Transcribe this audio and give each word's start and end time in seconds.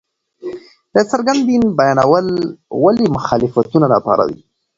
د 0.93 0.95
څرګند 1.11 1.41
دين 1.49 1.63
بيانول 1.79 2.27
ولې 2.83 3.05
مخالفتونه 3.15 3.85
راپاروي!؟ 3.93 4.39